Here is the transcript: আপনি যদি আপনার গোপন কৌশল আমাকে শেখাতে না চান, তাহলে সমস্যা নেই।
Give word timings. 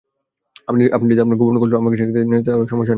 আপনি 0.67 0.79
যদি 1.11 1.21
আপনার 1.21 1.37
গোপন 1.37 1.55
কৌশল 1.59 1.77
আমাকে 1.77 1.97
শেখাতে 1.97 2.19
না 2.23 2.37
চান, 2.37 2.43
তাহলে 2.47 2.67
সমস্যা 2.67 2.83
নেই। 2.85 2.89